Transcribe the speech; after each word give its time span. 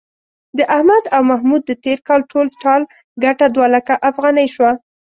د 0.57 0.59
احمد 0.75 1.03
او 1.15 1.21
محمود 1.31 1.61
د 1.65 1.71
تېر 1.83 1.99
کال 2.07 2.21
ټول 2.31 2.45
ټال 2.61 2.81
گټه 3.23 3.47
دوه 3.55 3.67
لکه 3.75 3.93
افغانۍ 4.09 4.47
شوه. 4.55 4.71